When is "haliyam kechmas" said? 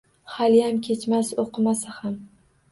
0.37-1.31